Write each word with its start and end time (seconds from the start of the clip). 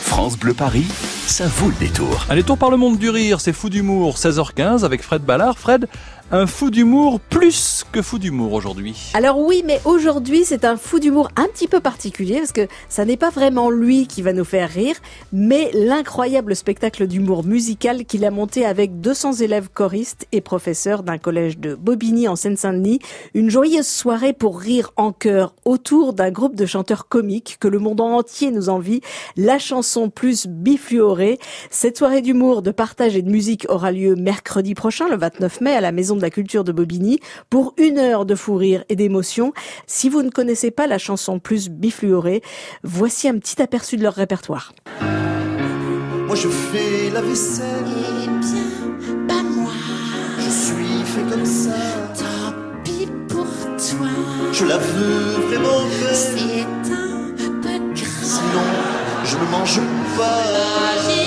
France 0.00 0.38
Bleu 0.38 0.54
Paris, 0.54 0.86
ça 1.26 1.46
vaut 1.46 1.68
le 1.68 1.74
détour. 1.74 2.24
Allez, 2.30 2.42
tour 2.42 2.56
par 2.56 2.70
le 2.70 2.76
monde 2.76 2.98
du 2.98 3.10
rire, 3.10 3.40
c'est 3.40 3.52
Fou 3.52 3.68
d'humour, 3.68 4.16
16h15 4.16 4.84
avec 4.84 5.02
Fred 5.02 5.22
Ballard. 5.22 5.58
Fred, 5.58 5.88
un 6.30 6.46
fou 6.46 6.70
d'humour 6.70 7.20
plus 7.20 7.84
que 7.90 8.02
fou 8.02 8.18
d'humour 8.18 8.52
aujourd'hui. 8.52 9.12
Alors 9.14 9.38
oui, 9.38 9.62
mais 9.64 9.80
aujourd'hui 9.86 10.44
c'est 10.44 10.66
un 10.66 10.76
fou 10.76 10.98
d'humour 10.98 11.30
un 11.36 11.46
petit 11.46 11.68
peu 11.68 11.80
particulier 11.80 12.36
parce 12.36 12.52
que 12.52 12.68
ça 12.90 13.06
n'est 13.06 13.16
pas 13.16 13.30
vraiment 13.30 13.70
lui 13.70 14.06
qui 14.06 14.20
va 14.20 14.34
nous 14.34 14.44
faire 14.44 14.68
rire, 14.68 14.96
mais 15.32 15.70
l'incroyable 15.72 16.54
spectacle 16.54 17.06
d'humour 17.06 17.44
musical 17.44 18.04
qu'il 18.04 18.26
a 18.26 18.30
monté 18.30 18.66
avec 18.66 19.00
200 19.00 19.36
élèves 19.36 19.70
choristes 19.72 20.26
et 20.30 20.42
professeurs 20.42 21.02
d'un 21.02 21.16
collège 21.16 21.58
de 21.58 21.74
Bobigny 21.74 22.28
en 22.28 22.36
Seine-Saint-Denis. 22.36 22.98
Une 23.32 23.48
joyeuse 23.48 23.86
soirée 23.86 24.34
pour 24.34 24.60
rire 24.60 24.92
en 24.96 25.12
chœur 25.12 25.54
autour 25.64 26.12
d'un 26.12 26.30
groupe 26.30 26.56
de 26.56 26.66
chanteurs 26.66 27.08
comiques 27.08 27.56
que 27.58 27.68
le 27.68 27.78
monde 27.78 28.02
entier 28.02 28.50
nous 28.50 28.68
envie. 28.68 29.00
La 29.38 29.58
chanson 29.58 30.10
plus 30.10 30.46
bifluorée. 30.46 31.38
Cette 31.70 31.96
soirée 31.96 32.20
d'humour, 32.20 32.60
de 32.60 32.70
partage 32.70 33.16
et 33.16 33.22
de 33.22 33.30
musique 33.30 33.64
aura 33.70 33.92
lieu 33.92 34.14
mercredi 34.14 34.74
prochain, 34.74 35.08
le 35.08 35.16
29 35.16 35.62
mai, 35.62 35.72
à 35.72 35.80
la 35.80 35.90
Maison 35.90 36.17
de 36.18 36.22
la 36.22 36.30
Culture 36.30 36.64
de 36.64 36.72
Bobigny 36.72 37.20
pour 37.48 37.72
une 37.78 37.98
heure 37.98 38.26
de 38.26 38.34
fou 38.34 38.56
rire 38.56 38.84
et 38.90 38.96
d'émotion. 38.96 39.52
Si 39.86 40.08
vous 40.10 40.22
ne 40.22 40.30
connaissez 40.30 40.70
pas 40.70 40.86
la 40.86 40.98
chanson 40.98 41.38
plus 41.38 41.68
bifluorée, 41.70 42.42
voici 42.82 43.28
un 43.28 43.38
petit 43.38 43.62
aperçu 43.62 43.96
de 43.96 44.02
leur 44.02 44.14
répertoire. 44.14 44.72
Moi 46.26 46.36
je 46.36 46.48
fais 46.48 47.10
la 47.12 47.22
vaisselle, 47.22 47.64
Eh 48.22 48.26
bien, 48.26 49.26
pas 49.26 49.42
moi. 49.42 49.72
je 50.38 50.50
suis 50.50 51.04
fait 51.04 51.22
comme 51.30 51.46
ça. 51.46 51.70
Tant 52.14 52.54
pis 52.84 53.08
pour 53.28 53.46
toi. 53.46 54.08
Je 54.52 54.64
la 54.66 54.76
veux 54.76 55.46
vraiment 55.48 55.80
belle, 56.00 56.14
C'est 56.14 56.60
un 56.92 57.34
peu 57.62 57.78
grave. 57.94 58.22
sinon 58.22 58.68
je 59.24 59.36
me 59.36 59.50
mange 59.50 59.80
pas. 60.18 61.17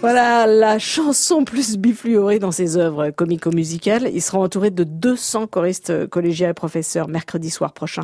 Voilà 0.00 0.46
la 0.46 0.78
chanson 0.78 1.44
plus 1.44 1.76
bifluorée 1.78 2.38
dans 2.38 2.52
ses 2.52 2.76
œuvres 2.76 3.10
comico-musicales. 3.10 4.08
Il 4.14 4.22
sera 4.22 4.38
entouré 4.38 4.70
de 4.70 4.84
200 4.84 5.48
choristes 5.48 6.06
collégiens 6.06 6.50
et 6.50 6.54
professeurs 6.54 7.08
mercredi 7.08 7.50
soir 7.50 7.72
prochain 7.72 8.02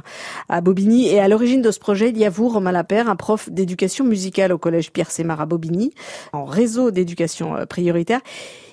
à 0.48 0.60
Bobigny. 0.60 1.06
Et 1.06 1.20
à 1.20 1.28
l'origine 1.28 1.62
de 1.62 1.70
ce 1.70 1.78
projet, 1.78 2.10
il 2.10 2.18
y 2.18 2.24
a 2.24 2.28
vous, 2.28 2.48
Romain 2.48 2.72
Lapère, 2.72 3.08
un 3.08 3.14
prof 3.14 3.48
d'éducation 3.50 4.04
musicale 4.04 4.52
au 4.52 4.58
collège 4.58 4.90
Pierre 4.90 5.12
Sémar 5.12 5.40
à 5.40 5.46
Bobigny, 5.46 5.94
en 6.32 6.44
réseau 6.44 6.90
d'éducation 6.90 7.54
euh, 7.54 7.66
prioritaire. 7.66 8.20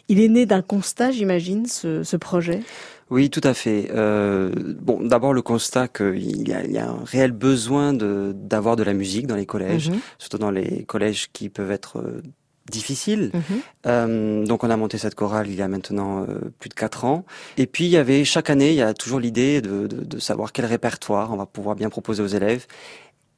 Il 0.08 0.20
est 0.20 0.30
né 0.30 0.48
d'un 0.48 0.64
constat, 0.64 1.12
j'imagine, 1.12 1.68
ce, 1.68 2.02
ce 2.02 2.18
projet? 2.18 2.62
Oui, 3.10 3.30
tout 3.30 3.42
à 3.44 3.54
fait. 3.54 3.90
Euh, 3.94 4.52
bon, 4.82 5.02
d'abord 5.04 5.34
le 5.34 5.42
constat 5.42 5.88
qu'il 5.88 6.48
y 6.48 6.52
y 6.52 6.78
a 6.78 6.90
un 6.90 7.04
réel 7.06 7.32
besoin 7.32 7.94
de 7.94 8.34
d'avoir 8.36 8.76
de 8.76 8.84
la 8.84 8.94
musique 8.94 9.26
dans 9.28 9.36
les 9.36 9.46
collèges, 9.48 9.90
Mhm. 9.90 10.00
surtout 10.20 10.38
dans 10.38 10.52
les 10.52 10.84
collèges 10.86 11.30
qui 11.34 11.50
peuvent 11.50 11.72
être 11.72 11.98
euh, 12.00 12.22
difficiles. 12.70 13.32
Mhm. 13.34 13.42
Euh, 13.88 14.46
donc 14.46 14.64
on 14.64 14.70
a 14.70 14.78
monté 14.78 15.00
cette 15.00 15.16
chorale 15.16 15.48
il 15.48 15.56
y 15.56 15.62
a 15.64 15.68
maintenant 15.68 16.22
euh, 16.22 16.52
plus 16.60 16.70
de 16.70 16.76
quatre 16.76 17.04
ans. 17.04 17.26
Et 17.58 17.66
puis 17.66 17.86
il 17.86 17.90
y 17.90 17.98
avait 17.98 18.24
chaque 18.26 18.52
année, 18.52 18.70
il 18.70 18.76
y 18.76 18.84
a 18.84 18.94
toujours 18.94 19.20
l'idée 19.20 19.60
de, 19.62 19.88
de, 19.88 20.04
de 20.04 20.20
savoir 20.20 20.52
quel 20.52 20.66
répertoire 20.66 21.32
on 21.34 21.38
va 21.38 21.48
pouvoir 21.48 21.76
bien 21.76 21.90
proposer 21.90 22.22
aux 22.22 22.28
élèves. 22.28 22.68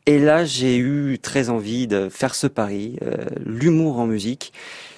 Et 0.08 0.18
là, 0.18 0.46
j'ai 0.46 0.78
eu 0.78 1.20
très 1.20 1.50
envie 1.50 1.86
de 1.86 2.10
faire 2.10 2.34
ce 2.34 2.48
pari, 2.48 2.98
euh, 3.04 3.18
l'humour 3.46 4.00
en 4.00 4.08
musique. 4.08 4.52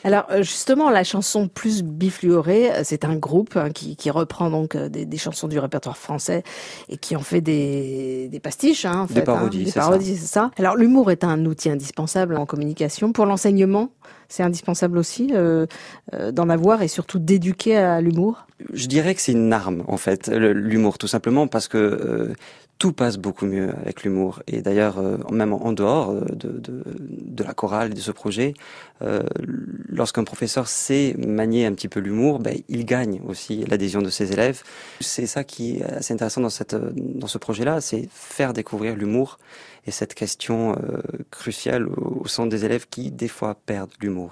Alors 0.05 0.25
euh, 0.31 0.43
justement, 0.43 0.89
la 0.89 1.03
chanson 1.03 1.47
plus 1.47 1.83
bifluorée, 1.83 2.71
euh, 2.71 2.81
c'est 2.83 3.03
un 3.03 3.15
groupe 3.15 3.57
hein, 3.57 3.69
qui, 3.69 3.95
qui 3.97 4.09
reprend 4.09 4.49
donc 4.49 4.77
des, 4.77 5.05
des 5.05 5.17
chansons 5.17 5.47
du 5.47 5.59
répertoire 5.59 5.97
français 5.97 6.43
et 6.89 6.97
qui 6.97 7.15
en 7.15 7.21
fait 7.21 7.41
des, 7.41 8.29
des 8.29 8.39
pastiches, 8.39 8.85
hein, 8.85 9.01
en 9.01 9.05
Des 9.05 9.21
hein. 9.21 9.49
des 9.49 9.71
parodies, 9.71 10.17
c'est 10.17 10.27
ça. 10.27 10.51
Alors 10.57 10.75
l'humour 10.75 11.11
est 11.11 11.23
un 11.23 11.45
outil 11.45 11.69
indispensable 11.69 12.37
en 12.37 12.45
communication 12.45 13.11
pour 13.11 13.25
l'enseignement. 13.25 13.91
C'est 14.33 14.41
indispensable 14.41 14.97
aussi 14.97 15.29
euh, 15.33 15.67
euh, 16.15 16.31
d'en 16.31 16.49
avoir 16.49 16.81
et 16.81 16.87
surtout 16.87 17.19
d'éduquer 17.19 17.77
à 17.77 18.01
l'humour. 18.01 18.47
Je 18.73 18.87
dirais 18.87 19.13
que 19.13 19.21
c'est 19.21 19.33
une 19.33 19.53
arme, 19.53 19.83
en 19.87 19.97
fait, 19.97 20.27
l'humour, 20.27 20.97
tout 20.97 21.05
simplement 21.05 21.45
parce 21.45 21.67
que 21.67 21.77
euh, 21.77 22.33
tout 22.79 22.93
passe 22.93 23.17
beaucoup 23.17 23.45
mieux 23.45 23.69
avec 23.83 24.01
l'humour. 24.01 24.41
Et 24.47 24.63
d'ailleurs, 24.63 24.99
même 25.31 25.53
en 25.53 25.71
dehors 25.71 26.15
de, 26.15 27.43
la 27.43 27.53
chorale 27.53 27.93
de 27.93 27.99
ce 27.99 28.11
projet, 28.11 28.55
lorsqu'un 29.87 30.23
professeur 30.23 30.67
sait 30.67 31.15
manier 31.19 31.65
un 31.65 31.73
petit 31.73 31.87
peu 31.87 31.99
l'humour, 31.99 32.39
ben, 32.39 32.57
il 32.67 32.85
gagne 32.85 33.21
aussi 33.27 33.63
l'adhésion 33.69 34.01
de 34.01 34.09
ses 34.09 34.33
élèves. 34.33 34.63
C'est 34.99 35.27
ça 35.27 35.43
qui 35.43 35.77
est 35.77 35.83
assez 35.83 36.13
intéressant 36.13 36.41
dans, 36.41 36.49
ce 37.27 37.37
projet-là, 37.37 37.79
c'est 37.79 38.09
faire 38.11 38.51
découvrir 38.51 38.95
l'humour 38.95 39.37
et 39.85 39.91
cette 39.91 40.15
question 40.15 40.75
cruciale 41.31 41.87
au, 41.87 42.23
au 42.23 42.27
sein 42.27 42.47
des 42.47 42.65
élèves 42.65 42.87
qui, 42.89 43.11
des 43.11 43.27
fois, 43.29 43.55
perdent 43.65 43.93
l'humour. 44.01 44.22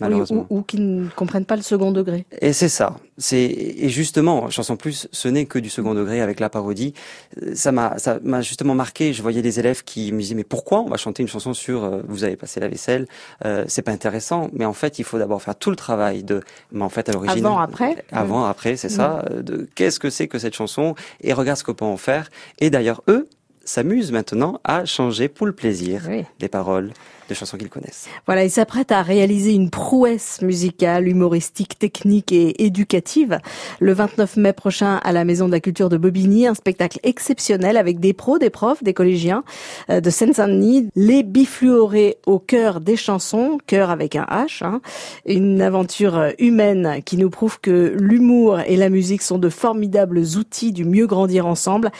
Oui, 0.00 0.06
Malheureusement. 0.08 0.46
ou, 0.50 0.58
ou 0.58 0.62
qui 0.62 0.78
ne 0.78 1.08
comprennent 1.16 1.44
pas 1.44 1.56
le 1.56 1.62
second 1.62 1.90
degré. 1.90 2.24
Et 2.40 2.52
c'est 2.52 2.68
ça. 2.68 2.96
C'est 3.20 3.36
et 3.42 3.88
justement, 3.88 4.48
chanson 4.48 4.76
plus, 4.76 5.08
ce 5.10 5.26
n'est 5.26 5.46
que 5.46 5.58
du 5.58 5.68
second 5.70 5.92
degré 5.92 6.20
avec 6.20 6.38
la 6.38 6.48
parodie. 6.48 6.94
Euh, 7.42 7.50
Ça 7.54 7.72
m'a 7.72 7.98
ça 7.98 8.18
m'a 8.22 8.40
justement 8.40 8.76
marqué. 8.76 9.12
Je 9.12 9.22
voyais 9.22 9.42
des 9.42 9.58
élèves 9.58 9.82
qui 9.82 10.12
me 10.12 10.20
disaient 10.20 10.36
mais 10.36 10.44
pourquoi 10.44 10.80
on 10.82 10.88
va 10.88 10.96
chanter 10.98 11.22
une 11.22 11.28
chanson 11.28 11.52
sur 11.52 11.82
euh, 11.82 12.02
vous 12.06 12.22
avez 12.22 12.36
passé 12.36 12.60
la 12.60 12.68
vaisselle 12.68 13.06
euh, 13.44 13.64
C'est 13.66 13.82
pas 13.82 13.90
intéressant. 13.92 14.50
Mais 14.52 14.64
en 14.64 14.72
fait, 14.72 15.00
il 15.00 15.04
faut 15.04 15.18
d'abord 15.18 15.42
faire 15.42 15.56
tout 15.56 15.70
le 15.70 15.76
travail 15.76 16.22
de. 16.22 16.42
Mais 16.70 16.84
en 16.84 16.88
fait, 16.90 17.08
à 17.08 17.12
l'origine. 17.12 17.44
Avant, 17.44 17.58
après. 17.58 18.04
Avant, 18.12 18.44
après, 18.44 18.76
c'est 18.76 18.88
ça. 18.88 19.24
euh, 19.32 19.42
De 19.42 19.68
qu'est-ce 19.74 19.98
que 19.98 20.10
c'est 20.10 20.28
que 20.28 20.38
cette 20.38 20.54
chanson 20.54 20.94
Et 21.22 21.32
regarde 21.32 21.58
ce 21.58 21.64
qu'on 21.64 21.74
peut 21.74 21.84
en 21.84 21.96
faire. 21.96 22.30
Et 22.60 22.70
d'ailleurs, 22.70 23.02
eux 23.08 23.26
s'amusent 23.68 24.12
maintenant 24.12 24.60
à 24.64 24.84
changer 24.84 25.28
pour 25.28 25.46
le 25.46 25.52
plaisir 25.52 26.02
Oui. 26.08 26.24
des 26.40 26.48
paroles 26.48 26.92
de 27.28 27.34
chansons 27.34 27.58
qu'ils 27.58 27.68
connaissent. 27.68 28.06
Voilà, 28.24 28.42
il 28.44 28.50
s'apprête 28.50 28.90
à 28.90 29.02
réaliser 29.02 29.52
une 29.52 29.68
prouesse 29.68 30.40
musicale, 30.40 31.06
humoristique, 31.08 31.78
technique 31.78 32.32
et 32.32 32.64
éducative. 32.64 33.38
Le 33.80 33.92
29 33.92 34.38
mai 34.38 34.54
prochain 34.54 34.96
à 35.04 35.12
la 35.12 35.26
Maison 35.26 35.46
de 35.46 35.52
la 35.52 35.60
Culture 35.60 35.90
de 35.90 35.98
Bobigny, 35.98 36.46
un 36.46 36.54
spectacle 36.54 36.98
exceptionnel 37.02 37.76
avec 37.76 38.00
des 38.00 38.14
pros, 38.14 38.38
des 38.38 38.48
profs, 38.48 38.82
des 38.82 38.94
collégiens 38.94 39.44
euh, 39.90 40.00
de 40.00 40.08
Seine-Saint-Denis, 40.08 40.88
les 40.96 41.22
bifluorés 41.22 42.16
au 42.24 42.38
cœur 42.38 42.80
des 42.80 42.96
chansons, 42.96 43.58
cœur 43.66 43.90
avec 43.90 44.16
un 44.16 44.24
H, 44.24 44.64
hein. 44.64 44.80
une 45.26 45.60
aventure 45.60 46.32
humaine 46.38 47.02
qui 47.04 47.18
nous 47.18 47.28
prouve 47.28 47.60
que 47.60 47.94
l'humour 47.98 48.60
et 48.60 48.76
la 48.76 48.88
musique 48.88 49.20
sont 49.20 49.38
de 49.38 49.50
formidables 49.50 50.20
outils 50.38 50.72
du 50.72 50.86
mieux 50.86 51.06
grandir 51.06 51.46
ensemble. 51.46 51.90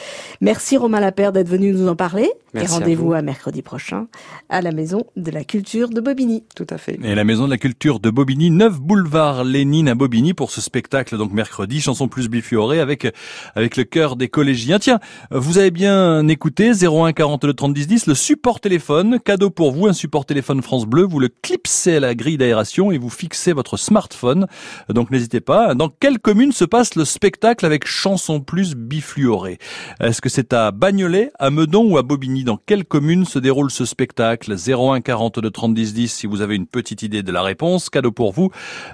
Merci 0.41 0.75
Romain 0.75 1.01
Lapère 1.01 1.31
d'être 1.33 1.49
venu 1.49 1.58
nous 1.59 1.87
en 1.87 1.95
parler 1.95 2.29
Merci 2.53 2.67
et 2.67 2.75
à 2.75 2.79
rendez-vous 2.79 3.07
vous. 3.07 3.13
à 3.13 3.21
mercredi 3.21 3.61
prochain 3.61 4.07
à 4.49 4.61
la 4.61 4.71
Maison 4.71 5.05
de 5.15 5.31
la 5.31 5.43
Culture 5.43 5.89
de 5.89 6.01
Bobigny. 6.01 6.43
Tout 6.55 6.65
à 6.69 6.77
fait. 6.77 6.99
Et 7.03 7.15
la 7.15 7.23
Maison 7.23 7.45
de 7.45 7.49
la 7.51 7.57
Culture 7.57 7.99
de 7.99 8.09
Bobigny, 8.09 8.49
9 8.49 8.79
boulevard 8.79 9.43
Lénine 9.43 9.87
à 9.87 9.95
Bobigny 9.95 10.33
pour 10.33 10.51
ce 10.51 10.61
spectacle 10.61 11.17
donc 11.17 11.31
mercredi, 11.31 11.81
chanson 11.81 12.07
plus 12.07 12.29
bifluorée 12.29 12.79
avec 12.79 13.07
avec 13.55 13.77
le 13.77 13.83
cœur 13.83 14.15
des 14.15 14.29
collégiens. 14.29 14.79
Tiens, 14.79 14.99
vous 15.31 15.57
avez 15.57 15.71
bien 15.71 16.27
écouté 16.27 16.71
01 16.71 17.13
42 17.13 17.53
30 17.53 17.73
10 17.73 17.87
10, 17.87 18.07
le 18.07 18.15
support 18.15 18.59
téléphone, 18.59 19.19
cadeau 19.19 19.49
pour 19.49 19.71
vous, 19.71 19.87
un 19.87 19.93
support 19.93 20.25
téléphone 20.25 20.61
France 20.61 20.85
Bleu, 20.85 21.03
vous 21.03 21.19
le 21.19 21.29
clipsez 21.29 21.97
à 21.97 21.99
la 21.99 22.15
grille 22.15 22.37
d'aération 22.37 22.91
et 22.91 22.97
vous 22.97 23.09
fixez 23.09 23.53
votre 23.53 23.77
smartphone. 23.77 24.47
Donc 24.89 25.11
n'hésitez 25.11 25.41
pas. 25.41 25.75
Dans 25.75 25.89
quelle 25.89 26.19
commune 26.19 26.51
se 26.51 26.65
passe 26.65 26.95
le 26.95 27.05
spectacle 27.05 27.65
avec 27.65 27.85
chanson 27.85 28.39
plus 28.41 28.75
bifluorée 28.75 29.59
Est-ce 29.99 30.21
que 30.21 30.29
c'est 30.29 30.53
à 30.53 30.71
Bagnolet, 30.71 31.31
à 31.39 31.48
Meudon 31.49 31.91
ou 31.91 31.97
à 31.97 32.03
Bobigny 32.03 32.43
Dans 32.43 32.57
quelle 32.57 32.85
commune 32.85 33.25
se 33.25 33.39
déroule 33.39 33.71
ce 33.71 33.85
spectacle? 33.85 34.55
01 34.55 35.01
42 35.01 35.49
30 35.49 35.73
10 35.73 35.93
10 35.93 36.13
si 36.13 36.27
vous 36.27 36.41
avez 36.41 36.55
une 36.55 36.67
petite 36.67 37.01
idée 37.01 37.23
de 37.23 37.31
la 37.31 37.41
réponse. 37.41 37.89
Cadeau 37.89 38.11
pour 38.11 38.31
vous, 38.31 38.51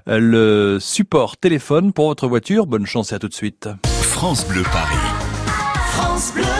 euh, 0.07 0.19
le 0.19 0.77
support 0.79 1.37
téléphone 1.37 1.93
pour 1.93 2.07
votre 2.07 2.27
voiture. 2.27 2.67
Bonne 2.67 2.85
chance 2.85 3.11
et 3.11 3.15
à 3.15 3.19
tout 3.19 3.27
de 3.27 3.33
suite. 3.33 3.69
France 3.85 4.47
Bleu 4.47 4.63
Paris. 4.63 4.95
France 5.91 6.33
Bleu. 6.33 6.54